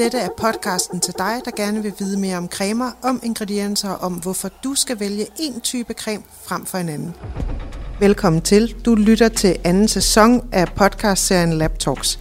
[0.00, 4.00] Dette er podcasten til dig, der gerne vil vide mere om cremer, om ingredienser og
[4.00, 7.14] om, hvorfor du skal vælge en type creme frem for en anden.
[7.98, 8.74] Velkommen til.
[8.84, 12.18] Du lytter til anden sæson af podcastserien Lab Talks.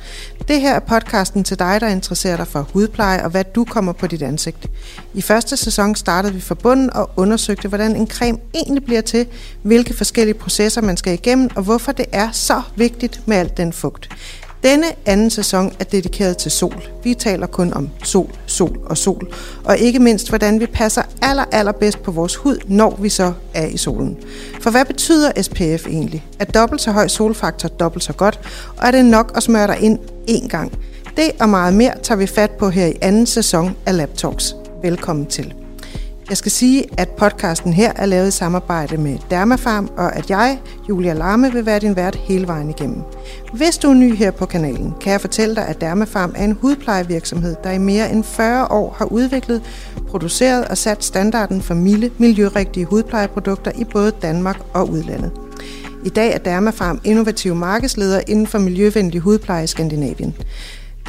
[0.47, 3.93] Det her er podcasten til dig, der interesserer dig for hudpleje og hvad du kommer
[3.93, 4.68] på dit ansigt.
[5.14, 9.27] I første sæson startede vi fra bunden og undersøgte, hvordan en creme egentlig bliver til,
[9.61, 13.73] hvilke forskellige processer man skal igennem, og hvorfor det er så vigtigt med al den
[13.73, 14.09] fugt.
[14.64, 16.84] Denne anden sæson er dedikeret til sol.
[17.04, 19.33] Vi taler kun om sol, sol og sol,
[19.64, 23.66] og ikke mindst, hvordan vi passer aller, allerbedst på vores hud, når vi så er
[23.66, 24.18] i solen.
[24.61, 26.25] For hvad betyder SPF egentlig?
[26.39, 28.39] Er dobbelt så høj solfaktor dobbelt så godt,
[28.78, 30.00] og er det nok at smøre dig ind
[30.30, 30.74] én gang?
[31.18, 34.55] Det og meget mere tager vi fat på her i anden sæson af Lab Talks.
[34.83, 35.69] Velkommen til.
[36.30, 40.59] Jeg skal sige, at podcasten her er lavet i samarbejde med Dermafarm, og at jeg,
[40.89, 43.02] Julia Larme, vil være din vært hele vejen igennem.
[43.53, 46.58] Hvis du er ny her på kanalen, kan jeg fortælle dig, at Dermafarm er en
[46.61, 49.61] hudplejevirksomhed, der i mere end 40 år har udviklet,
[50.08, 55.31] produceret og sat standarden for milde, miljørigtige hudplejeprodukter i både Danmark og udlandet.
[56.05, 60.35] I dag er Dermafarm innovativ markedsleder inden for miljøvenlig hudpleje i Skandinavien.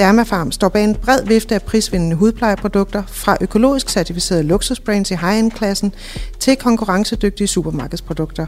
[0.01, 5.95] Dermafarm står bag en bred vifte af prisvindende hudplejeprodukter, fra økologisk certificerede luksusbrands i high-end-klassen
[6.39, 8.47] til konkurrencedygtige supermarkedsprodukter.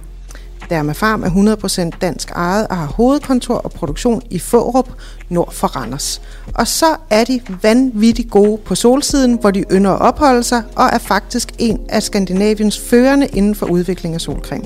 [0.71, 1.57] Dermafarm er
[1.91, 4.89] 100% dansk ejet og har hovedkontor og produktion i Fårup,
[5.29, 6.23] nord for Randers.
[6.55, 10.85] Og så er de vanvittigt gode på solsiden, hvor de ynder at opholde sig, og
[10.93, 14.65] er faktisk en af Skandinaviens førende inden for udvikling af solcreme.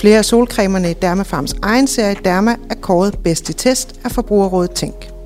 [0.00, 4.70] Flere af solcremerne i Dermafarms egen serie Derma er kåret bedst i test af Forbrugerrådet
[4.70, 5.19] Tænk.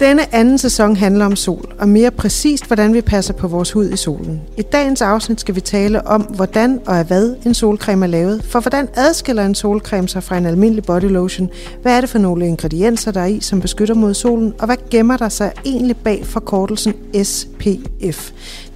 [0.00, 3.90] Denne anden sæson handler om sol, og mere præcist, hvordan vi passer på vores hud
[3.90, 4.40] i solen.
[4.56, 8.44] I dagens afsnit skal vi tale om, hvordan og af hvad en solcreme er lavet.
[8.44, 11.50] For hvordan adskiller en solcreme sig fra en almindelig body lotion?
[11.82, 14.54] Hvad er det for nogle ingredienser, der er i, som beskytter mod solen?
[14.58, 18.30] Og hvad gemmer der sig egentlig bag forkortelsen SPF?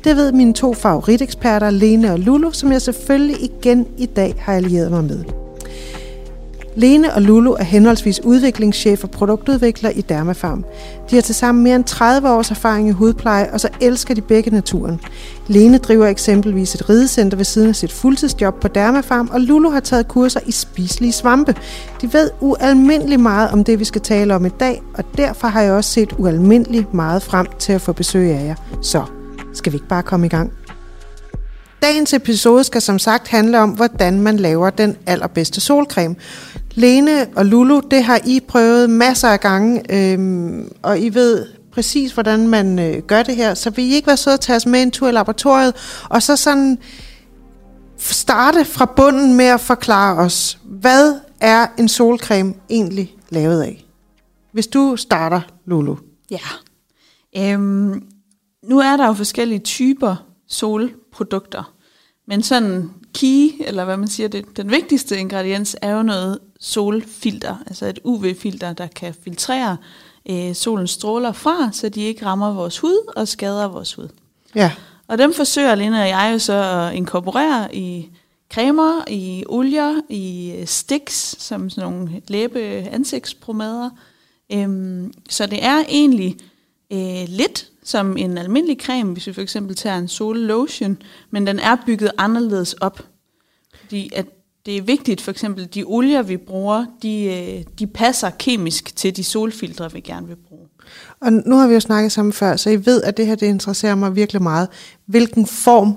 [0.04, 4.54] Det ved mine to favoriteksperter, Lene og Lulu, som jeg selvfølgelig igen i dag har
[4.54, 5.47] allieret mig med.
[6.76, 10.64] Lene og Lulu er henholdsvis udviklingschef og produktudvikler i Dermafarm.
[11.10, 14.50] De har tilsammen mere end 30 års erfaring i hudpleje, og så elsker de begge
[14.50, 15.00] naturen.
[15.46, 19.80] Lene driver eksempelvis et ridecenter ved siden af sit fuldtidsjob på Dermafarm, og Lulu har
[19.80, 21.54] taget kurser i spiselige svampe.
[22.02, 25.62] De ved ualmindeligt meget om det, vi skal tale om i dag, og derfor har
[25.62, 28.54] jeg også set ualmindeligt meget frem til at få besøg af jer.
[28.82, 29.04] Så
[29.54, 30.52] skal vi ikke bare komme i gang?
[31.82, 36.16] Dagens episode skal som sagt handle om, hvordan man laver den allerbedste solcreme.
[36.74, 42.12] Lene og Lulu, det har I prøvet masser af gange, øhm, og I ved præcis,
[42.12, 43.54] hvordan man øh, gør det her.
[43.54, 45.74] Så vil I ikke være søde at tage os med en tur i laboratoriet,
[46.08, 46.78] og så sådan
[47.96, 53.84] starte fra bunden med at forklare os, hvad er en solcreme egentlig lavet af?
[54.52, 55.96] Hvis du starter, Lulu.
[56.30, 56.38] Ja.
[57.36, 58.02] Øhm,
[58.64, 60.16] nu er der jo forskellige typer
[61.18, 61.74] solprodukter,
[62.26, 67.56] men sådan key, eller hvad man siger, det, den vigtigste ingrediens er jo noget solfilter,
[67.66, 69.76] altså et UV-filter, der kan filtrere
[70.30, 74.08] øh, solens stråler fra, så de ikke rammer vores hud og skader vores hud.
[74.54, 74.72] Ja.
[75.08, 78.10] Og dem forsøger Lene og jeg jo så at inkorporere i
[78.52, 82.60] cremer, i olier, i øh, sticks, som sådan nogle læbe
[82.92, 83.90] ansigtspromader.
[84.52, 86.36] Øhm, så det er egentlig
[86.92, 90.98] øh, lidt som en almindelig creme, hvis vi for eksempel tager en sollotion,
[91.30, 93.02] men den er bygget anderledes op.
[93.80, 94.26] Fordi at
[94.66, 99.16] det er vigtigt, for eksempel de olier, vi bruger, de, øh, de passer kemisk til
[99.16, 100.66] de solfiltre, vi gerne vil bruge.
[101.20, 103.46] Og nu har vi jo snakket sammen før, så I ved, at det her det
[103.46, 104.68] interesserer mig virkelig meget.
[105.06, 105.96] Hvilken form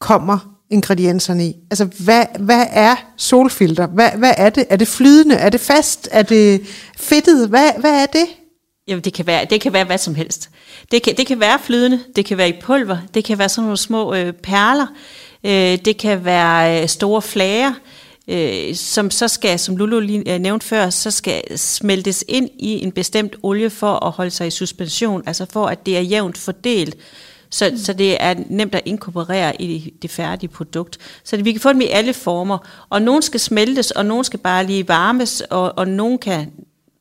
[0.00, 1.54] kommer ingredienserne i?
[1.70, 3.86] Altså, hvad, hvad er solfilter?
[3.86, 4.66] Hvad, hvad er det?
[4.68, 5.34] Er det flydende?
[5.34, 6.08] Er det fast?
[6.10, 6.62] Er det
[6.96, 7.48] fedtet?
[7.48, 8.26] Hvad, hvad er det?
[8.92, 10.50] Jamen, det kan, være, det kan være hvad som helst.
[10.90, 13.64] Det kan, det kan være flydende, det kan være i pulver, det kan være sådan
[13.64, 14.86] nogle små øh, perler,
[15.44, 17.72] øh, det kan være øh, store flager,
[18.28, 22.84] øh, som så skal, som Lulu lige øh, nævnte før, så skal smeltes ind i
[22.84, 26.38] en bestemt olie for at holde sig i suspension, altså for at det er jævnt
[26.38, 26.96] fordelt,
[27.50, 27.78] så, mm.
[27.78, 30.98] så det er nemt at inkorporere i det færdige produkt.
[31.24, 32.58] Så vi kan få dem i alle former,
[32.88, 36.52] og nogle skal smeltes, og nogle skal bare lige varmes, og, og nogle kan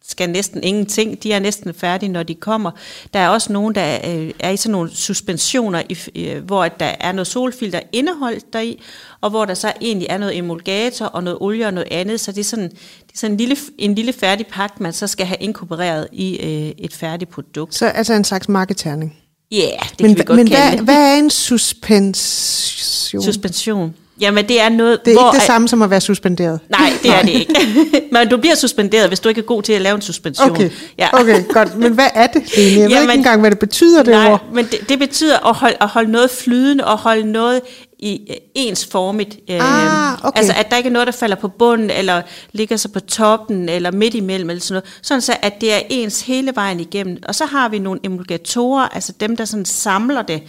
[0.07, 1.24] skal næsten ingenting.
[1.24, 2.71] De er næsten færdige, når de kommer.
[3.13, 7.12] Der er også nogen, der øh, er i sådan nogle suspensioner, i, hvor der er
[7.12, 8.81] noget solfilter indeholdt deri,
[9.21, 12.19] og hvor der så egentlig er noget emulgator og noget olie og noget andet.
[12.19, 15.07] Så det er sådan, det er sådan en, lille, en lille færdig pakke, man så
[15.07, 17.75] skal have inkorporeret i øh, et færdigt produkt.
[17.75, 19.18] Så altså en slags marketerning?
[19.51, 20.86] Ja, yeah, det men, kan vi godt men kalde hvad, det.
[20.86, 23.24] hvad er en suspension?
[23.24, 23.95] Suspension.
[24.21, 25.06] Jamen, det er noget...
[25.06, 26.59] Det er hvor, ikke det samme som at være suspenderet.
[26.69, 27.53] Nej, det er det ikke.
[28.12, 30.51] Men du bliver suspenderet, hvis du ikke er god til at lave en suspension.
[30.51, 31.09] Okay, Ja.
[31.13, 31.77] okay godt.
[31.77, 32.69] Men hvad er det, Lene?
[32.81, 34.44] Jeg ved Jamen- ikke engang, hvad det betyder, det Nej, ord.
[34.53, 37.62] men det, det betyder at holde, at holde noget flydende og holde noget
[38.00, 39.38] i øh, ensformigt.
[39.50, 40.38] Øh, Ah, okay.
[40.39, 42.21] Altså, at der ikke er noget, der falder på bunden, eller
[42.51, 45.00] ligger sig på toppen, eller midt imellem, eller sådan noget.
[45.01, 47.17] Sådan så, at det er ens hele vejen igennem.
[47.27, 50.41] Og så har vi nogle emulgatorer, altså dem, der sådan samler det,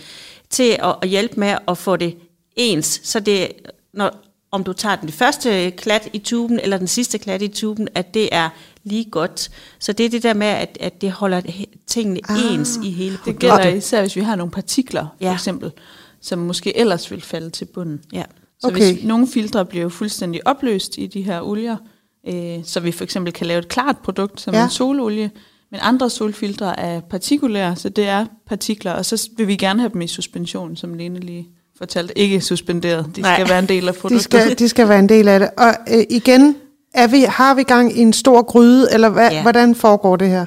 [0.50, 2.14] til at, at hjælpe med at få det
[2.56, 3.00] ens.
[3.04, 3.48] Så det,
[3.94, 4.10] når,
[4.50, 8.14] om du tager den første klat i tuben, eller den sidste klat i tuben, at
[8.14, 8.48] det er
[8.84, 9.50] lige godt.
[9.78, 11.40] Så det er det der med, at, at det holder
[11.86, 13.40] tingene ah, ens i hele Det produktet.
[13.40, 15.32] gælder især, hvis vi har nogle partikler, for Ja.
[15.34, 15.72] eksempel,
[16.20, 18.00] som måske ellers vil falde til bunden.
[18.12, 18.22] Ja.
[18.60, 18.92] Så Okay.
[18.94, 21.76] hvis nogle filtre bliver jo fuldstændig opløst i de her olier,
[22.28, 24.64] øh, så vi for eksempel kan lave et klart produkt som ja.
[24.64, 25.30] en sololie,
[25.70, 29.92] men andre solfiltre er partikulære, så det er partikler, og så vil vi gerne have
[29.92, 31.48] dem i suspension, som Lene lige
[31.82, 32.18] fortalte.
[32.18, 33.34] Ikke suspenderet, de Nej.
[33.36, 34.24] skal være en del af De produktet.
[34.24, 35.50] skal, de skal være en del af det.
[35.56, 36.56] Og øh, igen,
[36.94, 39.42] er vi, har vi gang i en stor gryde, eller hvad, Ja.
[39.42, 40.46] hvordan foregår det her?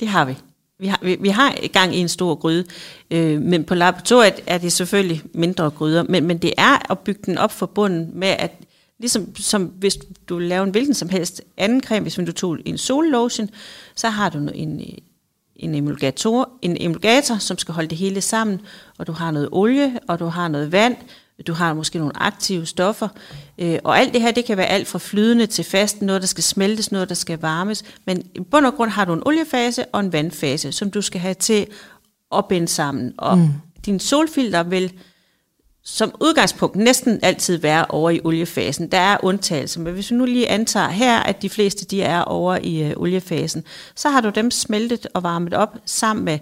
[0.00, 0.34] Det har vi.
[0.78, 2.64] Vi har, vi, vi har gang i en stor gryde,
[3.10, 7.20] øh, men på laboratoriet er det selvfølgelig mindre gryder, men, men det er at bygge
[7.26, 8.52] den op for bunden med, at
[8.98, 9.98] ligesom som hvis
[10.28, 13.50] du laver en hvilken som helst anden creme, hvis du tog en sollotion,
[13.94, 14.80] så har du en,
[15.58, 18.60] en emulgator, en emulgator, som skal holde det hele sammen,
[18.98, 20.96] og du har noget olie, og du har noget vand,
[21.46, 23.08] du har måske nogle aktive stoffer,
[23.58, 26.28] øh, og alt det her, det kan være alt fra flydende til fast, noget der
[26.28, 29.84] skal smeltes, noget der skal varmes, men i bund og grund har du en oliefase
[29.84, 31.66] og en vandfase, som du skal have til
[32.36, 33.48] at binde sammen, og mm.
[33.86, 34.92] din solfilter vil
[35.88, 38.92] som udgangspunkt næsten altid være over i oliefasen.
[38.92, 42.22] Der er undtagelser, men hvis vi nu lige antager her, at de fleste de er
[42.22, 46.38] over i øh, oliefasen, så har du dem smeltet og varmet op sammen med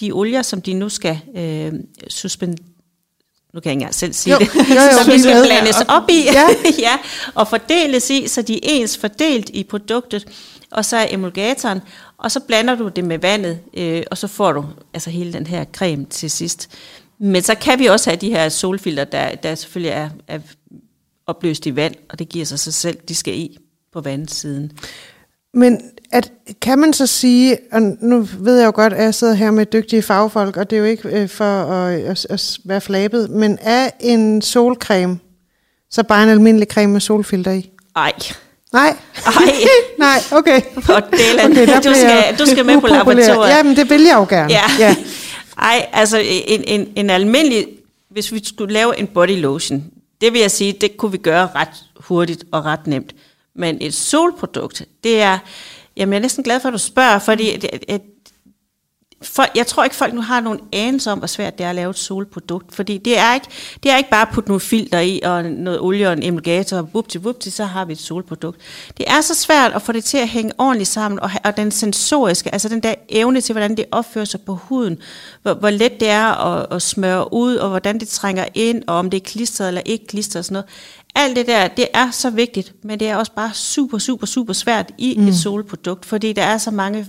[0.00, 1.72] de olier, som de nu skal øh,
[2.08, 2.64] suspendere
[3.54, 5.76] nu kan jeg ikke engang selv sige Jo, det, jo, jo, som de skal blandes
[5.88, 6.46] op i, Ja.
[6.88, 6.98] ja,
[7.34, 10.26] og fordeles i, så de er ens fordelt i produktet,
[10.70, 11.80] og så er emulgatoren,
[12.18, 15.46] og så blander du det med vandet, øh, og så får du altså hele den
[15.46, 16.68] her creme til sidst.
[17.20, 20.38] Men så kan vi også have de her solfilter, der, der selvfølgelig er, er
[21.26, 23.58] opløst i vand, og det giver sig sig selv, de skal i
[23.92, 24.72] på vandsiden.
[25.54, 25.80] Men
[26.12, 26.32] at,
[26.62, 29.66] kan man så sige, og nu ved jeg jo godt, at jeg sidder her med
[29.66, 33.58] dygtige fagfolk, og det er jo ikke øh, for at, at, at være flabet, men
[33.60, 35.18] er en solcreme
[35.90, 37.70] så bare en almindelig creme med solfilter i?
[37.96, 38.12] Ej,
[38.72, 38.96] Nej.
[39.26, 39.32] Ej.
[39.98, 40.60] Nej, okay.
[40.82, 41.56] For dælen.
[41.68, 43.50] der Du skal- du skal med på laboratoriet.
[43.56, 44.52] Jamen, det vil jeg jo gerne.
[44.52, 44.62] Ja.
[44.78, 44.96] ja.
[45.58, 47.66] Ej, altså en, en, en almindelig,
[48.08, 49.84] hvis vi skulle lave en body lotion,
[50.20, 53.14] det vil jeg sige, det kunne vi gøre ret hurtigt og ret nemt.
[53.54, 55.38] Men et solprodukt, det er,
[55.96, 58.02] jamen jeg er næsten glad for, at du spørger, fordi det,
[59.22, 61.74] for, jeg tror ikke, folk nu har nogen anelse om, hvor svært det er at
[61.74, 62.74] lave et solprodukt.
[62.74, 63.46] Fordi det er ikke,
[63.82, 66.76] det er ikke bare at putte nogle filter i, og noget olie og en emulgator,
[66.76, 68.60] og vupti, vupti, så har vi et solprodukt.
[68.96, 71.70] Det er så svært at få det til at hænge ordentligt sammen, og, og den
[71.70, 74.98] sensoriske, altså den der evne til, hvordan det opfører sig på huden,
[75.42, 78.96] hvor, hvor let det er at, at smøre ud, og hvordan det trænger ind, og
[78.96, 80.66] om det er klistret eller ikke klistret og sådan noget.
[81.14, 84.52] Alt det der, det er så vigtigt, men det er også bare super, super, super
[84.52, 85.28] svært i mm.
[85.28, 87.06] et solprodukt, fordi der er så mange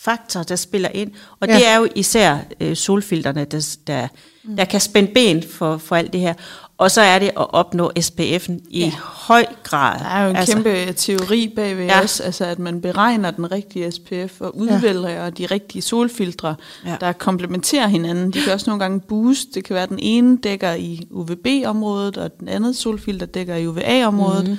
[0.00, 1.10] faktorer, der spiller ind.
[1.40, 1.54] Og Ja.
[1.54, 4.08] det er jo især øh, solfilterne, der, der,
[4.56, 6.34] der kan spænde ben for, for alt det her.
[6.78, 8.92] Og så er det at opnå SPF'en i ja.
[9.02, 9.98] høj grad.
[9.98, 12.02] Der er jo en altså, kæmpe teori bagved Ja.
[12.04, 15.30] os, altså at man beregner den rigtige SPF og udvælger ja.
[15.30, 16.54] de rigtige solfiltre,
[16.86, 16.96] Ja.
[17.00, 18.30] der komplementerer hinanden.
[18.30, 19.46] De kan også nogle gange boost.
[19.54, 23.66] Det kan være, at den ene dækker i UVB-området, og den anden solfilter dækker i
[23.66, 24.48] UVA-området.
[24.48, 24.56] Mm.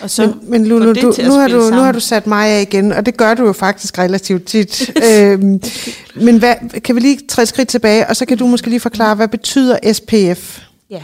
[0.00, 2.62] Og så Men, men Lulu, du, nu, har du, nu har du sat mig af
[2.62, 4.90] igen, og det gør du jo faktisk relativt tit.
[5.10, 5.62] øhm,
[6.14, 9.14] men hvad, kan vi lige træde skridt tilbage, og så kan du måske lige forklare,
[9.14, 10.60] hvad betyder SPF?
[10.90, 11.02] Ja.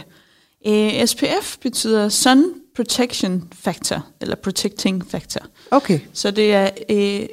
[0.67, 2.45] Øh, SPF betyder Sun
[2.77, 5.41] Protection Factor, eller Protecting Factor.
[5.71, 6.01] Okay.
[6.13, 7.27] Så det er, øh,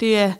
[0.00, 0.32] det er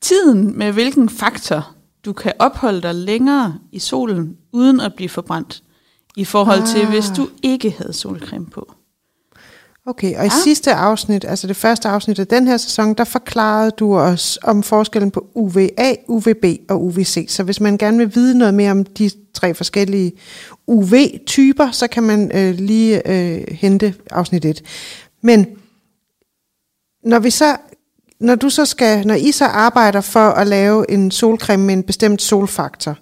[0.00, 5.62] tiden med hvilken faktor du kan opholde dig længere i solen, uden at blive forbrændt,
[6.16, 6.68] i forhold ah.
[6.68, 8.74] til hvis du ikke havde solcreme på.
[9.86, 10.42] Okay, og i Ja.
[10.44, 14.62] sidste afsnit, altså det første afsnit af den her sæson, der forklarede du os om
[14.62, 17.26] forskellen på UVA, UVB og UVC.
[17.28, 20.12] Så hvis man gerne vil vide noget mere om de tre forskellige
[20.66, 24.62] UV-typer, så kan man øh, lige øh, hente afsnit 1.
[25.22, 25.46] Men
[27.04, 27.56] når vi så
[28.20, 31.82] når du så skal, når I så arbejder for at lave en solcreme med en
[31.82, 32.98] bestemt solfaktor,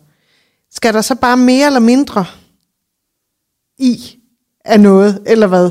[0.71, 2.25] skal der så bare mere eller mindre
[3.79, 4.22] i
[4.65, 5.71] af noget, eller hvad?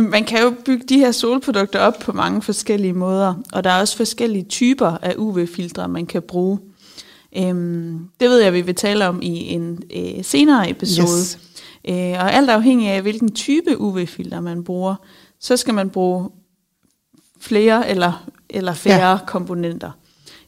[0.10, 3.80] Man kan jo bygge de her solprodukter op på mange forskellige måder, og der er
[3.80, 6.58] også forskellige typer af UV-filtre, man kan bruge.
[7.36, 11.20] Øhm, det ved jeg, vi vil tale om i en øh, senere episode.
[11.20, 11.38] Yes.
[11.88, 14.94] Øh, og alt afhængig af, hvilken type UV-filter man bruger,
[15.40, 16.30] så skal man bruge
[17.40, 19.18] flere eller, eller færre ja.
[19.26, 19.90] komponenter.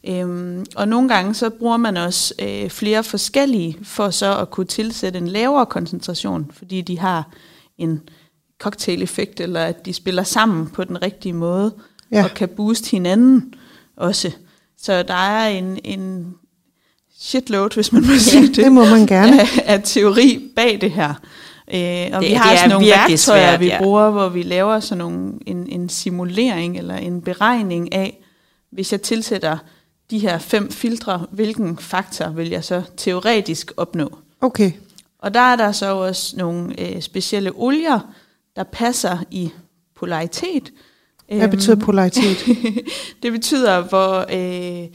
[0.09, 4.67] Øhm, og nogle gange så bruger man også øh, flere forskellige for så at kunne
[4.67, 7.31] tilsætte en lavere koncentration, fordi de har
[7.79, 8.01] en
[8.59, 11.75] cocktail-effekt, eller at de spiller sammen på den rigtige måde,
[12.13, 12.25] ja.
[12.25, 13.55] og kan booste hinanden
[13.97, 14.31] også.
[14.79, 16.35] Så der er en, en
[17.19, 18.57] shitload, hvis man må ja, sige det.
[18.57, 19.41] det må man gerne.
[19.41, 21.15] Af, af teori bag det her.
[21.75, 23.79] Øh, og det, vi har det sådan nogle værktøjer, svært, vi ja.
[23.79, 28.23] bruger, hvor vi laver sådan nogle, en, en simulering eller en beregning af,
[28.73, 29.59] hvis jeg tilsætter
[30.11, 34.19] de her fem filtre, hvilken faktor vil jeg så teoretisk opnå.
[34.41, 34.73] Okay.
[35.19, 38.15] Og der er der så også nogle øh, specielle olier,
[38.57, 39.51] der passer i
[39.95, 40.73] polaritet.
[41.29, 42.47] Hvad betyder polaritet?
[43.23, 44.89] det betyder, hvor, øh,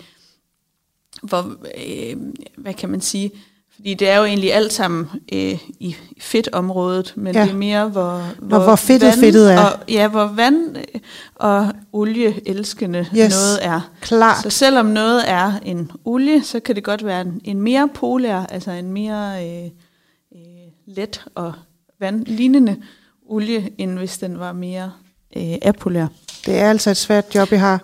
[1.22, 2.18] hvor øh,
[2.58, 3.32] hvad kan man sige,
[3.82, 7.42] fordi det er jo egentlig alt sammen øh, i fedtområdet, men ja.
[7.44, 9.60] det er mere, hvor, hvor, hvor fedtet vand, fedtet er.
[9.60, 10.76] Og, ja, hvor vand
[11.36, 13.34] og olie elskende yes.
[13.34, 13.92] noget er.
[14.02, 14.44] Klart.
[14.44, 18.46] Så selvom noget er en olie, så kan det godt være en, en mere polær,
[18.46, 19.70] altså en mere øh,
[20.36, 20.42] øh,
[20.88, 21.54] let og
[22.00, 22.78] vandlignende
[23.30, 24.92] olie, end hvis den var mere
[25.38, 26.08] øh, apolær.
[26.46, 27.80] Det er altså et svært job, I har.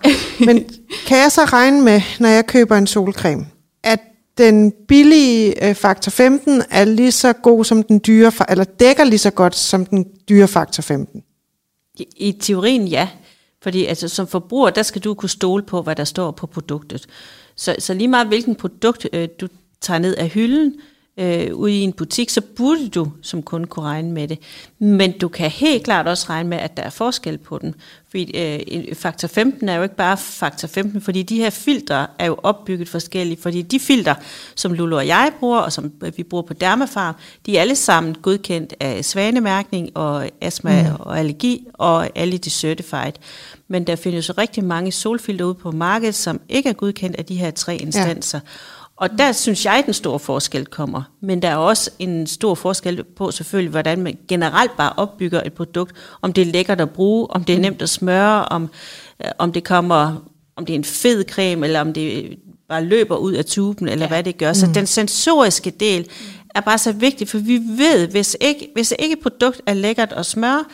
[0.45, 0.69] Men
[1.07, 3.45] kan jeg så regne med, når jeg køber en solcreme,
[3.83, 3.99] at
[4.37, 9.19] den billige øh, faktor 15 er lige så god som den dyre, eller dækker lige
[9.19, 11.23] så godt som den dyre faktor 15?
[11.99, 13.09] I, i teorien ja,
[13.61, 17.07] fordi altså, som forbruger, der skal du kunne stole på, hvad der står på produktet.
[17.55, 19.47] Så, så lige meget hvilken produkt øh, du
[19.81, 20.81] tager ned af hylden, øh,
[21.53, 24.39] ude i en butik, så burde du som kunde kunne regne med det.
[24.79, 27.75] Men du kan helt klart også regne med, at der er forskel på den.
[28.09, 32.25] Fordi øh, faktor 15 er jo ikke bare faktor 15, fordi de her filtre er
[32.25, 33.41] jo opbygget forskelligt.
[33.41, 34.15] Fordi de filtre,
[34.55, 38.15] som Lulu og jeg bruger, og som vi bruger på Dermafarm, de er alle sammen
[38.15, 40.95] godkendt af svanemærkning og astma mm.
[40.99, 43.13] og allergi, og alle de certified.
[43.67, 47.25] Men der findes jo rigtig mange solfilter ude på markedet, som ikke er godkendt af
[47.25, 48.39] de her tre instanser.
[48.43, 48.49] Ja.
[48.97, 51.01] Og der synes jeg, at den store forskel kommer.
[51.21, 55.53] Men der er også en stor forskel på selvfølgelig, hvordan man generelt bare opbygger et
[55.53, 55.95] produkt.
[56.21, 58.69] Om det er lækkert at bruge, om det er nemt at smøre, om,
[59.25, 60.23] øh, om det kommer,
[60.55, 62.37] om det er en fed creme, eller om det
[62.69, 64.09] bare løber ud af tuben, eller ja.
[64.09, 64.53] hvad det gør.
[64.53, 64.73] Så mm.
[64.73, 66.09] den sensoriske del
[66.55, 70.13] er bare så vigtig, for vi ved, hvis ikke, hvis ikke et produkt er lækkert
[70.13, 70.65] at smøre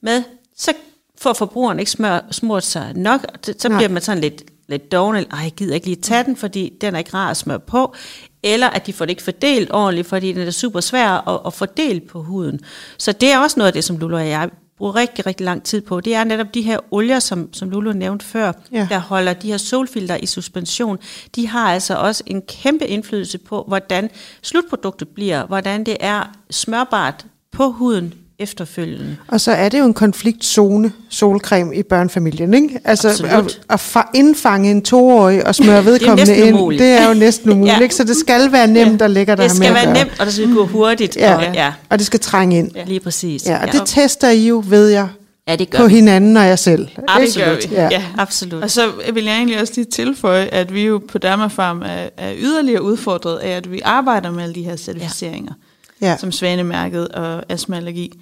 [0.00, 0.22] med,
[0.56, 0.72] så
[1.18, 3.20] får forbrugeren ikke smør, smurt sig nok,
[3.58, 6.72] så bliver man sådan lidt lidt doven, eller jeg gider ikke lige tage den, fordi
[6.80, 7.94] den er ikke rar at smøre på,
[8.42, 11.54] eller at de får det ikke fordelt ordentligt, fordi den er super svær at, at
[11.54, 12.60] fordele på huden.
[12.98, 15.62] Så det er også noget af det, som Lulu og jeg bruger rigtig, rigtig lang
[15.62, 16.00] tid på.
[16.00, 18.86] Det er netop de her olier, som, som Lulu nævnte før, ja.
[18.90, 20.98] der holder de her solfilter i suspension.
[21.36, 24.10] De har altså også en kæmpe indflydelse på, hvordan
[24.42, 29.16] slutproduktet bliver, hvordan det er smørbart på huden efterfølgende.
[29.28, 32.80] Og så er det jo en konfliktzone, solcreme i børnefamilien, ikke?
[32.84, 33.60] Altså Absolut.
[33.70, 37.76] at, at indfange en toårig og smøre vedkommende det ind, det er jo næsten umuligt,
[37.76, 37.82] ja.
[37.82, 37.94] ikke?
[37.94, 40.54] Så det skal være nemt at have med Det skal være nemt, og det skal
[40.54, 41.16] gå hurtigt.
[41.16, 41.34] Ja.
[41.34, 41.72] Og, ja.
[41.88, 42.70] og det skal trænge ind.
[42.74, 42.84] Ja.
[42.84, 43.46] Lige præcis.
[43.46, 43.78] Ja, og ja.
[43.78, 45.08] det tester I jo, ved jeg,
[45.48, 45.94] Ja, det gør på vi.
[45.94, 46.88] hinanden og jeg selv.
[47.08, 47.62] Absolut.
[47.62, 47.88] Det ja.
[47.90, 48.62] ja, absolut.
[48.62, 48.82] Og så
[49.14, 53.38] vil jeg egentlig også lige tilføje, at vi jo på Dermafarm er, er yderligere udfordret
[53.38, 55.52] af, at vi arbejder med alle de her certificeringer.
[55.62, 55.67] Ja
[56.00, 56.16] ja.
[56.16, 58.12] som Svanemærket og astmaallergi.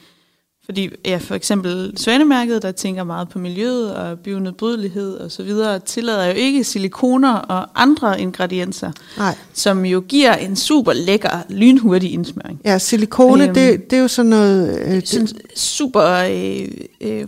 [0.65, 5.79] Fordi ja, for eksempel Svanemærket, der tænker meget på miljøet og bionedbrydelighed og så videre,
[5.79, 9.35] tillader jo ikke silikoner og andre ingredienser, Nej.
[9.53, 12.61] som jo giver en super lækker, lynhurtig indsmøring.
[12.65, 14.81] Ja, silikone, øhm, det, det er jo sådan noget...
[14.87, 16.69] Øh, sådan super øh,
[17.01, 17.27] øh,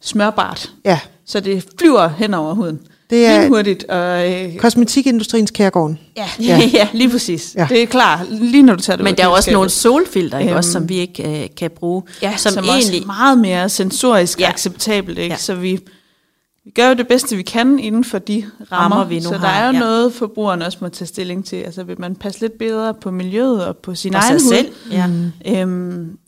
[0.00, 0.72] smørbart.
[0.84, 1.00] Ja.
[1.24, 2.80] Så det flyver hen over huden.
[3.10, 3.84] Det er hurtigt.
[3.84, 5.98] Og, øh, kosmetikindustriens kærgården.
[6.16, 6.60] Ja, ja.
[6.78, 7.54] ja lige præcis.
[7.58, 7.66] Ja.
[7.70, 10.50] Det er klart, lige når du tager det Men der er også nogle solfilter, ikke,
[10.50, 12.02] øhm, også, som vi ikke øh, kan bruge.
[12.22, 14.48] Ja, som, som egentlig, også meget mere sensorisk ja.
[14.48, 15.18] acceptabelt.
[15.18, 15.32] Ikke?
[15.32, 15.38] Ja.
[15.38, 15.78] Så vi,
[16.64, 18.96] vi gør jo det bedste, vi kan inden for de rammer.
[18.96, 19.78] rammer vi nu så har, der er jo ja.
[19.78, 21.56] noget, forbrugeren også må tage stilling til.
[21.56, 24.54] Altså vil man passe lidt bedre på miljøet og på sin og egen hud.
[24.54, 24.72] Selv.
[24.90, 25.08] Ja.
[25.46, 26.18] Øhm,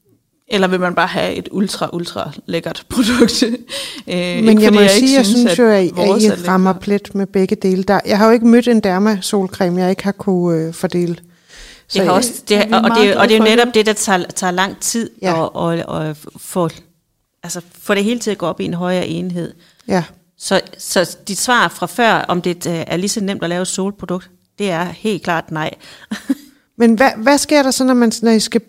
[0.51, 3.43] eller vil man bare have et ultra, ultra lækkert produkt?
[3.43, 7.27] øh, Men jeg må jeg sige, jeg synes jo, at, at I rammer plet med
[7.27, 7.83] begge dele.
[7.83, 11.17] Der, jeg har jo ikke mødt en derma-solcreme, jeg ikke har kunne øh, fordele.
[11.89, 13.93] Så det har også, det, og, og, det, og det er jo netop det, der
[13.93, 15.45] tager, tager lang tid ja.
[15.45, 16.69] at og, og få,
[17.43, 19.55] altså, få det hele til at gå op i en højere enhed.
[19.89, 20.05] Ja.
[20.39, 23.63] Så, så dit svar fra før, om det øh, er lige så nemt at lave
[23.63, 25.71] et solprodukt, det er helt klart nej.
[26.79, 28.61] Men hvad, hvad sker der så, når, man, når I skal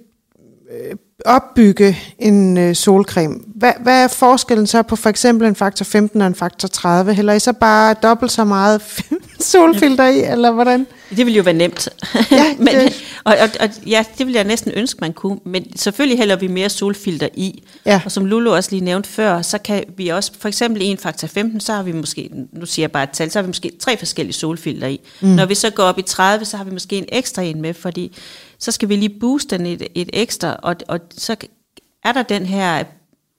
[0.71, 0.95] øh,
[1.25, 3.35] opbygge en øh, solcreme.
[3.55, 7.13] Hvad, hvad er forskellen så på for eksempel en faktor 15 og en faktor 30?
[7.13, 8.81] Hælder I så bare dobbelt så meget
[9.39, 10.87] solfilter i, eller hvordan?
[11.17, 11.89] Det ville jo være nemt.
[12.31, 15.39] Ja, men, det- og, og, og, ja, det ville jeg næsten ønske, man kunne.
[15.45, 17.63] Men selvfølgelig hælder vi mere solfilter i.
[17.85, 18.01] Ja.
[18.05, 20.97] Og som Lulu også lige nævnte før, så kan vi også, for eksempel i en
[20.97, 23.47] faktor 15, så har vi måske, nu siger jeg bare et tal, så har vi
[23.47, 24.99] måske tre forskellige solfilter i.
[25.21, 25.27] Mm.
[25.29, 27.73] Når vi så går op i 30, så har vi måske en ekstra en med,
[27.73, 28.17] fordi
[28.59, 31.35] så skal vi lige booste den et, et ekstra, og, og så
[32.05, 32.83] er der den her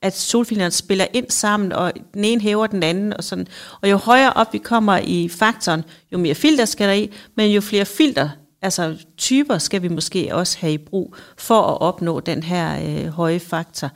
[0.03, 3.47] at solfilterne spiller ind sammen, og den ene hæver den anden, og sådan.
[3.81, 7.51] Og jo højere op vi kommer i faktoren, jo mere filter skal der i, men
[7.51, 8.29] jo flere filter,
[8.63, 13.07] altså typer, skal vi måske også have i brug, for at opnå den her øh,
[13.07, 13.91] høje faktor.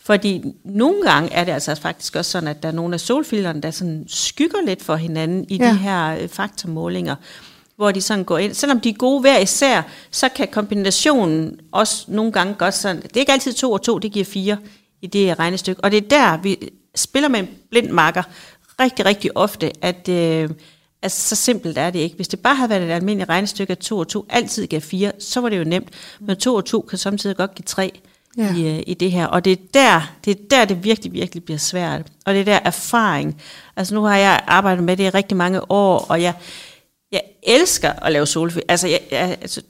[0.00, 3.60] Fordi nogle gange er det altså faktisk også sådan, at der er nogle af solfilterne,
[3.60, 5.56] der sådan skygger lidt for hinanden i.
[5.56, 5.70] Ja.
[5.70, 7.14] de her øh, faktormålinger
[7.76, 8.54] hvor de sådan går ind.
[8.54, 13.16] Selvom de er gode hver især, så kan kombinationen også nogle gange godt sådan, det
[13.16, 14.56] er ikke altid to og to, det giver fire
[15.02, 15.84] i det regnestykke.
[15.84, 16.56] Og det er der, vi
[16.94, 18.22] spiller med en blind marker
[18.80, 20.50] rigtig, rigtig ofte, at, øh,
[21.02, 22.16] at så simpelt er det ikke.
[22.16, 25.12] Hvis det bare havde været et almindeligt regnestykke, at to og to altid gav fire,
[25.18, 25.88] så var det jo nemt.
[26.20, 28.00] Men to og to kan samtidig godt give tre
[28.36, 28.42] Ja.
[28.42, 28.54] ja.
[28.54, 29.26] i, øh, i det her.
[29.26, 32.06] Og det er, der, det er der, det virkelig, virkelig bliver svært.
[32.26, 33.42] Og det er der erfaring.
[33.76, 36.34] Altså nu har jeg arbejdet med det i rigtig mange år, og jeg,
[37.12, 38.66] jeg elsker at lave solfilter.
[38.68, 39.62] Altså, jeg, jeg, altså,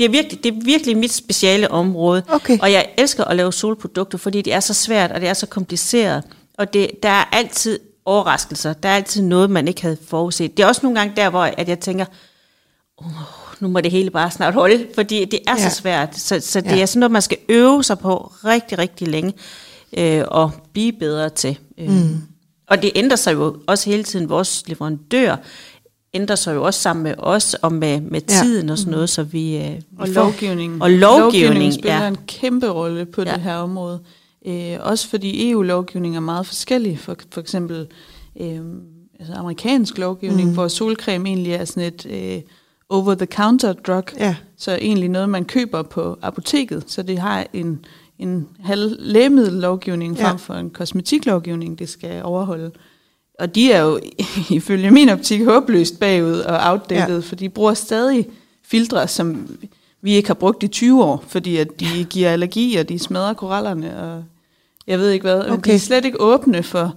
[0.00, 2.22] det er, virkelig, det er virkelig mit speciale område.
[2.28, 2.58] Okay.
[2.62, 5.46] Og jeg elsker at lave solprodukter, fordi det er så svært, og det er så
[5.46, 6.22] kompliceret.
[6.58, 8.72] Og det, der er altid overraskelser.
[8.72, 10.56] Der er altid noget, man ikke havde forudset.
[10.56, 12.04] Det er også nogle gange der, hvor at jeg tænker,
[12.98, 13.06] oh,
[13.60, 15.68] nu må det hele bare snart holde, fordi det er Ja.
[15.70, 16.18] så svært.
[16.18, 16.80] Så, så det Ja.
[16.82, 19.32] er sådan noget, man skal øve sig på rigtig, rigtig længe,
[19.98, 21.58] øh, og blive bedre til.
[21.78, 21.90] Øh.
[21.90, 22.22] Mm.
[22.68, 24.28] Og det ændrer sig jo også hele tiden.
[24.28, 25.36] Vores leverandør
[26.14, 28.34] ændrer sig jo også sammen med os, og med, med Ja.
[28.42, 30.82] tiden og sådan noget, så vi, øh, vi Og lovgivningen.
[30.82, 32.08] Og lovgivning, lovgivningen spiller ja.
[32.08, 33.32] en kæmpe rolle på ja.
[33.34, 34.00] Det her område.
[34.46, 36.98] Øh, også fordi EU-lovgivning er meget forskellig.
[36.98, 37.86] For, for eksempel
[38.40, 38.60] øh,
[39.20, 40.54] altså amerikansk lovgivning, mm.
[40.54, 42.40] hvor solcreme egentlig er sådan et øh,
[42.88, 44.04] over-the-counter drug.
[44.18, 44.36] Ja.
[44.56, 46.84] Så egentlig noget, man køber på apoteket.
[46.86, 47.84] Så det har en,
[48.18, 50.28] en halv lægemiddellovgivning Ja.
[50.28, 52.70] frem for en kosmetiklovgivning, det skal overholde.
[53.40, 54.00] Og de er jo
[54.50, 57.20] ifølge min optik håbløst bagud og outdated, ja.
[57.20, 58.26] for de bruger stadig
[58.64, 59.48] filtre, som
[60.02, 63.32] vi ikke har brugt i 20 år, fordi at de giver allergi, og de smadrer
[63.34, 64.24] korallerne, og
[64.86, 65.48] jeg ved ikke hvad.
[65.50, 65.70] Okay.
[65.70, 66.94] De er slet ikke åbne for,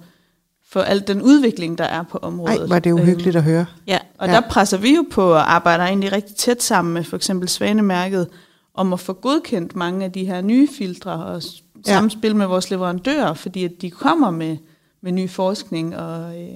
[0.70, 2.60] for al den udvikling, der er på området.
[2.62, 3.66] Ej, var det uhyggeligt at høre.
[3.88, 3.98] Ja.
[4.18, 4.34] Og Ja.
[4.34, 4.42] ja.
[4.42, 8.28] der presser vi jo på og arbejder egentlig rigtig tæt sammen med for eksempel Svanemærket
[8.76, 11.92] om at få godkendt mange af de her nye filtre og s- Ja.
[11.94, 14.58] samspil med vores leverandører, fordi at de kommer med,
[15.04, 15.96] med ny forskning.
[15.98, 16.48] Og, øh,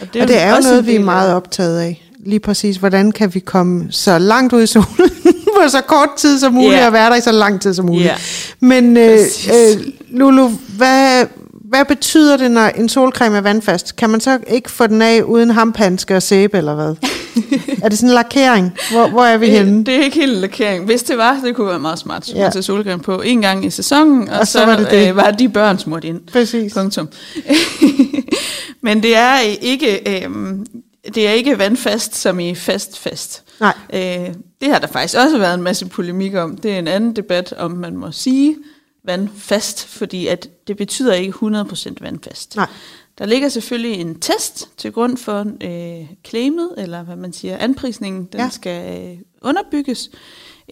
[0.00, 2.04] og Det og det er jo også noget, vi er meget optaget af.
[2.18, 5.10] Lige præcis, hvordan kan vi komme så langt ud i solen
[5.62, 6.86] på så kort tid som muligt, Ja.
[6.86, 8.04] og være der i så lang tid som muligt.
[8.04, 8.14] Ja.
[8.60, 11.26] Men øh, øh, Lulu, hvad,
[11.64, 13.96] hvad betyder det, når en solcreme er vandfast?
[13.96, 16.94] Kan man så ikke få den af uden hamphandske og sæbe, eller hvad?
[17.82, 18.72] er det sådan en lakering?
[18.90, 19.78] Hvor, hvor er vi henne?
[19.78, 20.84] Det, det er ikke helt lakering.
[20.84, 22.44] Hvis det var, det kunne være meget smart Ja.
[22.44, 22.50] ja.
[22.50, 25.08] til solcreme på en gang i sæsonen, og, Og og så så, var det det.
[25.08, 26.20] Øh, var de børn smurt ind.
[26.32, 26.74] Præcis.
[26.74, 27.08] Punktum.
[28.82, 30.30] Men det er ikke, øh,
[31.14, 33.42] det er ikke vandfast som i fast fast.
[33.60, 33.74] Nej.
[33.92, 36.56] Øh, det har der faktisk også været en masse polemik om.
[36.56, 38.56] Det er en anden debat, om man må sige
[39.04, 42.56] vandfast, fordi at det betyder ikke 100% vandfast.
[42.56, 42.66] Nej.
[43.18, 48.24] Der ligger selvfølgelig en test til grund for øh, claimet, eller hvad man siger, anprisningen,
[48.24, 48.48] den Ja.
[48.48, 50.10] skal øh, underbygges.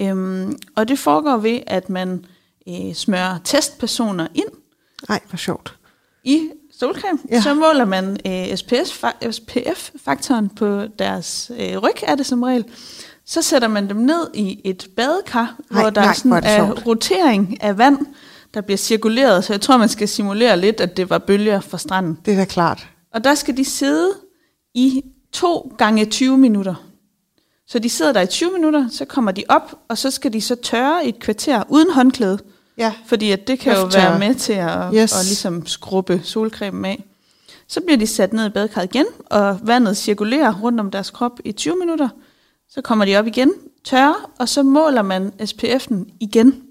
[0.00, 2.24] Øhm, og det foregår ved, at man
[2.68, 4.48] øh, smører testpersoner ind
[5.08, 5.74] Nej, hvor sjovt.
[6.24, 7.18] i solcreme.
[7.30, 7.40] Ja.
[7.40, 12.64] Så måler man øh, SPS, fa- SPF-faktoren på deres øh, ryg, er det som regel.
[13.24, 16.38] Så sætter man dem ned i et badekar, Nej, hvor der nej, er sådan er
[16.48, 17.98] er rotering af vand,
[18.56, 19.44] der bliver cirkuleret.
[19.44, 22.18] Så jeg tror, man skal simulere lidt, at det var bølger fra stranden.
[22.26, 22.88] Det er da klart.
[23.14, 24.10] Og der skal de sidde
[24.74, 26.74] i to gange 20 minutter.
[27.66, 30.40] Så de sidder der i 20 minutter, så kommer de op, og så skal de
[30.40, 32.38] så tørre i et kvarter uden håndklæde.
[32.78, 32.92] Ja.
[33.06, 34.10] Fordi at det kan jo Lufttørre.
[34.10, 35.12] være med til at, yes.
[35.12, 37.04] at ligesom skrubbe solcremen af.
[37.68, 41.40] Så bliver de sat ned i badekarret igen, og vandet cirkulerer rundt om deres krop
[41.44, 42.08] i 20 minutter.
[42.68, 43.52] Så kommer de op igen,
[43.84, 46.62] tørre, og så måler man SPF'en igen.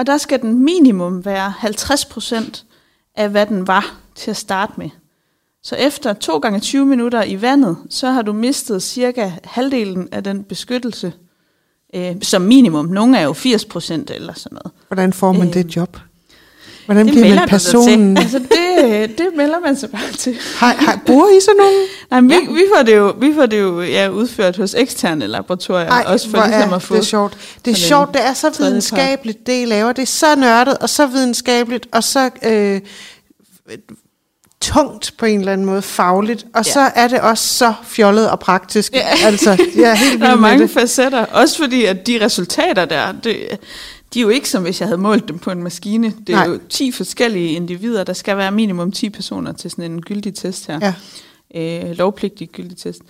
[0.00, 2.64] Og der skal den minimum være 50%
[3.16, 4.90] af, hvad den var til at starte med.
[5.62, 10.24] Så efter 2 gange 20 minutter i vandet, så har du mistet cirka halvdelen af
[10.24, 11.12] den beskyttelse,
[11.94, 12.86] øh, som minimum.
[12.86, 14.72] Nogle er jo 80% eller sådan noget.
[14.88, 15.96] Hvordan får man Øhm, det job?
[16.90, 18.16] Hvordan det bliver man personen?
[18.22, 20.36] Altså det, det melder man sig bare til.
[20.56, 21.74] Har, har, bruger I så nogen?
[22.10, 25.26] Nej, men vi, vi, får det jo, vi får det jo ja, udført hos eksterne
[25.26, 26.94] laboratorier, Ej, også for ligesom at få...
[26.94, 27.36] det er sjovt.
[27.64, 29.92] Det er sjovt, det er så videnskabeligt, det I laver.
[29.92, 32.30] Det er så nørdet og så videnskabeligt, og så...
[32.42, 32.80] Øh,
[34.60, 36.72] tungt på en eller anden måde fagligt, og ja.
[36.72, 38.92] så er det også så fjollet og praktisk.
[38.92, 39.06] Ja.
[39.24, 40.70] Altså, jeg er helt Der er mange det.
[40.70, 43.58] facetter, også fordi at de resultater der, det,
[44.14, 46.14] de er jo ikke som hvis jeg havde målt dem på en maskine.
[46.26, 46.46] Det er Nej.
[46.46, 50.66] Jo 10 forskellige individer, der skal være minimum 10 personer til sådan en gyldig test
[50.66, 50.80] her.
[51.54, 51.84] Ja.
[51.84, 53.02] Øh, lovpligtig gyldig test.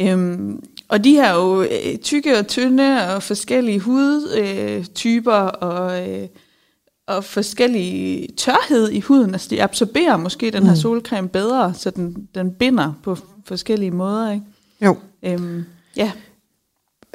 [0.00, 6.10] Øhm, og de har jo øh, tykke og tynde og forskellige hudtyper øh, typer og,
[6.10, 6.28] øh,
[7.06, 9.32] og forskellige tørhed i huden.
[9.32, 10.76] Altså de absorberer måske den her Mm.
[10.76, 14.32] solcreme bedre, så den, den binder på forskellige måder.
[14.32, 14.44] Ikke?
[14.84, 14.96] Jo.
[15.22, 15.64] Øhm,
[15.96, 16.12] ja,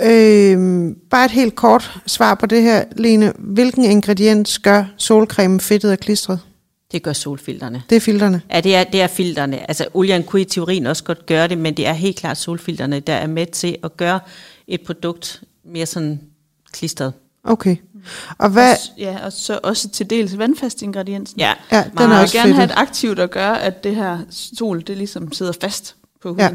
[0.03, 3.33] Øhm, bare et helt kort svar på det her, Lene.
[3.39, 6.39] Hvilken ingrediens gør solcremen fedtet og klistret?
[6.91, 7.83] Det gør solfilterne.
[7.89, 8.41] Det er filterne.
[8.51, 9.67] Ja, det er, det er filterne.
[9.69, 12.99] Altså, olien kunne i teorien også godt gøre det, men det er helt klart solfilterne,
[12.99, 14.19] der er med til at gøre
[14.67, 16.21] et produkt mere sådan
[16.71, 17.13] klistret.
[17.43, 17.75] Okay.
[18.38, 18.71] Og hvad...
[18.71, 21.39] Også, ja, og så også til dels vandfast ingrediensen.
[21.39, 22.81] Ja, Ja, den Man er vil også gerne have et fedtet.
[22.81, 26.39] aktiv, der gør, at det her sol, det ligesom sidder fast på huden.
[26.41, 26.49] Ja.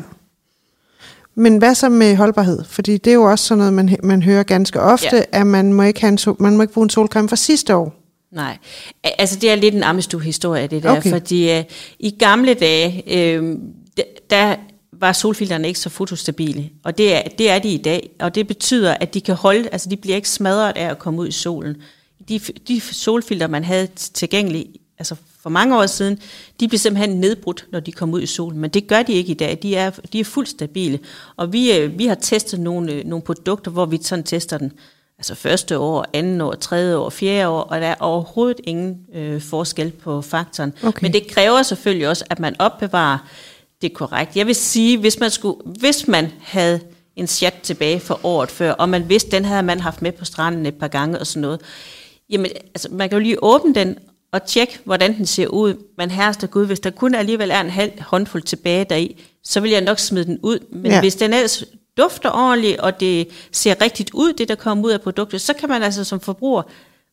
[1.37, 2.64] Men hvad så med holdbarhed?
[2.64, 5.23] Fordi det er jo også sådan noget, man, man hører ganske ofte, Ja.
[5.33, 7.77] at man må, ikke have en sol, man må ikke bruge en solcreme fra sidste
[7.77, 8.01] år.
[8.33, 8.59] Nej,
[9.18, 11.11] altså det er lidt en Amistue-historie, det der, Okay.
[11.11, 11.64] fordi uh,
[11.99, 13.57] i gamle dage, øh,
[14.31, 14.57] der
[14.92, 18.47] var solfilterne ikke så fotostabile, og det er, det er de i dag, og det
[18.47, 21.33] betyder, at de kan holde, altså de bliver ikke smadret af at komme ud i
[21.33, 21.77] solen.
[22.29, 24.66] De, de solfilter, man havde tilgængelige,
[24.98, 26.18] altså for mange år siden,
[26.61, 29.30] de blev simpelthen nedbrudt, når de kom ud i solen, men det gør de ikke
[29.30, 30.98] i dag, de er, de er fuldt stabile,
[31.37, 34.72] og vi, øh, vi har testet nogle, øh, nogle produkter, hvor vi sådan tester den,
[35.18, 39.40] altså første år, anden år, tredje år, fjerde år, og der er overhovedet ingen øh,
[39.40, 40.72] forskel på faktoren.
[40.83, 41.02] Okay.
[41.02, 43.18] Men det kræver selvfølgelig også, at man opbevarer
[43.83, 44.37] det korrekt.
[44.37, 46.80] Jeg vil sige, hvis man, skulle, hvis man havde
[47.16, 50.24] en chat tilbage for året før, og man vidste, den havde man haft med på
[50.24, 51.61] stranden et par gange og sådan noget,
[52.30, 53.98] jamen, altså, man kan jo lige åbne den
[54.35, 55.75] og tjekke, hvordan den ser ud.
[55.99, 59.70] Men herreste Gud, hvis der kun alligevel er en halv håndfuld tilbage deri, så vil
[59.70, 60.59] jeg nok smide den ud.
[60.73, 61.01] Men ja.
[61.01, 61.64] hvis den ellers
[61.97, 65.68] dufter ordentligt, og det ser rigtigt ud, det der kommer ud af produktet, så kan
[65.68, 66.62] man altså som forbruger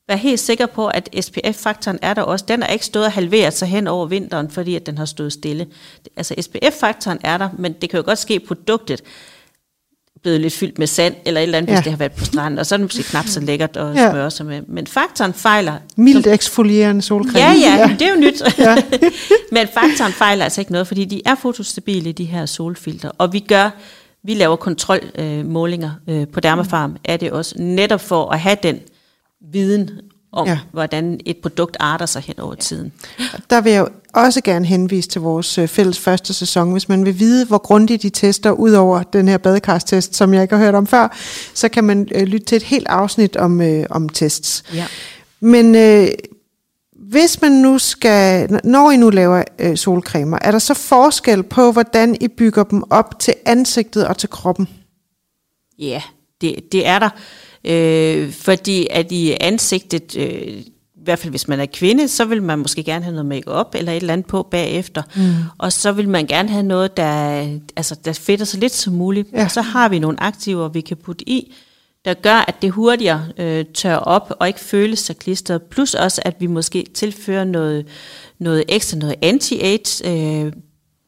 [0.07, 2.45] være helt sikker på, at SPF-faktoren er der også.
[2.47, 5.33] Den er ikke stået og halveret sig hen over vinteren, fordi at den har stået
[5.33, 5.67] stille.
[6.15, 9.01] Altså SPF-faktoren er der, men det kan jo godt ske, at produktet
[10.23, 11.75] blevet lidt fyldt med sand, eller et eller andet, Ja.
[11.75, 13.95] hvis det har været på stranden, og så er det måske knap så lækkert at
[13.95, 14.11] Ja.
[14.11, 14.61] smøre sig med.
[14.67, 15.73] Men faktoren fejler.
[15.97, 17.39] Mildt eksfolierende solcreme.
[17.39, 18.41] Ja, ja, ja, det er jo nyt.
[18.57, 18.75] Ja.
[19.55, 23.11] Men faktoren fejler altså ikke noget, fordi de er fotostabile, de her solfilter.
[23.17, 23.69] Og vi gør,
[24.23, 28.79] vi laver kontrolmålinger øh, på Dermafarm, er det også netop for at have den
[29.51, 29.89] viden
[30.33, 30.59] om, Ja.
[30.71, 32.91] hvordan et produkt arter sig hen over tiden.
[33.49, 36.71] Der vil jeg også gerne henvise til vores øh, fælles første sæson.
[36.71, 40.41] Hvis man vil vide, hvor grundigt de tester, ud over den her badekarstest, som jeg
[40.41, 41.15] ikke har hørt om før,
[41.53, 44.63] så kan man øh, lytte til et helt afsnit om, øh, om tests.
[44.73, 44.85] Ja.
[45.39, 46.07] Men øh,
[47.09, 51.71] hvis man nu skal, når I nu laver øh, solcremer, er der så forskel på,
[51.71, 54.67] hvordan I bygger dem op til ansigtet og til kroppen?
[55.79, 56.01] Ja,
[56.41, 57.09] det, det er der.
[57.63, 60.61] Øh, fordi at i ansigtet, øh,
[61.01, 63.75] i hvert fald hvis man er kvinde, så vil man måske gerne have noget makeup
[63.75, 65.01] eller et eller andet på bagefter.
[65.15, 65.33] Mm.
[65.57, 69.27] Og så vil man gerne have noget, der, altså, der fedter så lidt som muligt.
[69.33, 69.43] Ja.
[69.43, 71.53] Og så har vi nogle aktiver, vi kan putte i,
[72.05, 75.61] der gør, at det hurtigere øh, tør op og ikke føles så klistret.
[75.61, 77.85] Plus også, at vi måske tilfører noget,
[78.39, 80.53] noget ekstra, noget anti-age øh,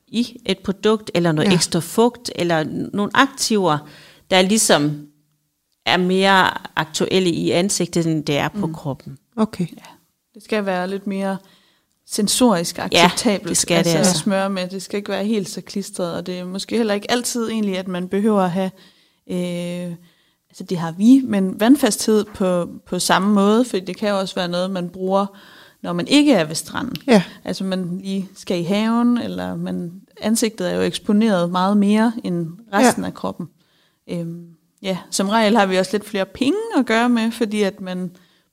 [0.08, 1.56] i et produkt, eller noget Ja.
[1.56, 2.64] ekstra fugt, eller
[2.94, 3.78] nogle aktiver,
[4.32, 5.08] der ligesom
[5.86, 8.74] er mere aktuelle i ansigtet, end det er på mm.
[8.74, 9.18] kroppen.
[9.36, 9.68] Okay.
[10.34, 11.38] Det skal være lidt mere
[12.08, 14.12] sensorisk acceptabelt det skal det altså, altså.
[14.12, 14.68] at smøre med.
[14.68, 17.78] Det skal ikke være helt så klistret, og det er måske heller ikke altid egentlig,
[17.78, 18.72] at man behøver at have,
[19.28, 19.96] øh,
[20.50, 24.36] altså det har vi, men vandfasthed på, på samme måde, for det kan jo også
[24.36, 25.26] være noget, man bruger,
[25.82, 26.96] når man ikke er ved stranden.
[27.08, 27.24] Ja.
[27.44, 29.92] Altså man lige skal i haven, eller man,
[30.22, 33.08] ansigtet er jo eksponeret meget mere end resten ja.
[33.08, 33.48] af kroppen.
[34.10, 34.48] Øhm,
[34.84, 38.12] ja, som regel har vi også lidt flere penge at gøre med, fordi at man,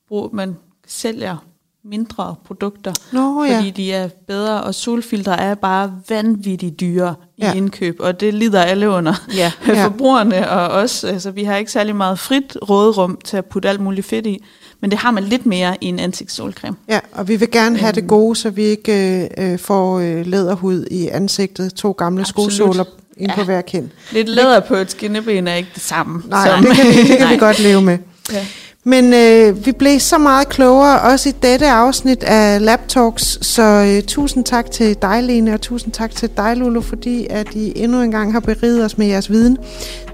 [0.09, 0.55] bruger, man
[0.87, 1.37] sælger
[1.83, 3.57] mindre produkter, Nå, ja.
[3.57, 7.53] fordi de er bedre, og solfiltre er bare vanvittigt dyre i Ja.
[7.53, 9.13] indkøb, og det lider alle under.
[9.35, 9.51] Ja.
[9.83, 13.79] Forbrugerne og os, altså vi har ikke særlig meget frit råderum til at putte alt
[13.79, 14.43] muligt fedt i,
[14.79, 16.77] men det har man lidt mere i en ansigtssolcreme.
[16.87, 20.25] Ja, og vi vil gerne have det gode, så vi ikke øh, øh, får øh,
[20.25, 21.73] læderhud i ansigtet.
[21.73, 22.51] To gamle Absolut.
[22.53, 22.83] skosåler
[23.21, 23.35] ind ja.
[23.35, 23.89] på hver kind.
[24.11, 26.21] Lidt læder på et skinneben er ikke det samme.
[26.29, 27.97] Nej, som- det kan, vi, det kan vi godt leve med.
[28.33, 28.45] Ja.
[28.83, 33.61] Men øh, vi blev så meget klogere, også i dette afsnit af Lab Talks, så
[33.63, 37.73] øh, tusind tak til dig, Lene, og tusind tak til dig, Lulu, fordi at I
[37.75, 39.57] endnu en gang har beriget os med jeres viden.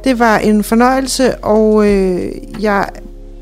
[0.04, 2.90] Det var en fornøjelse, og øh, jeg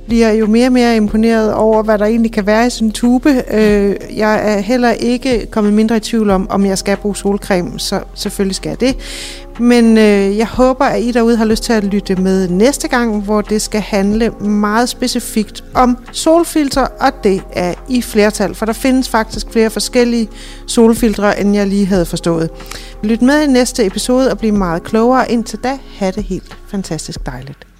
[0.08, 2.91] bliver jo mere og mere imponeret over, hvad der egentlig kan være i sådan en
[2.91, 3.44] tube.
[3.52, 7.80] Øh, jeg er heller ikke kommet mindre i tvivl om, om jeg skal bruge solcreme,
[7.80, 8.96] så selvfølgelig skal jeg det.
[9.60, 13.22] Men øh, jeg håber, at I derude har lyst til at lytte med næste gang,
[13.22, 18.74] hvor det skal handle meget specifikt om solfilter, og det er i flertal, for der
[18.74, 20.30] findes faktisk flere forskellige
[20.68, 22.50] solfiltre, end jeg lige havde forstået.
[23.04, 25.32] Lyt med i næste episode og bliv meget klogere.
[25.32, 27.74] Indtil da, have det helt fantastisk dejligt.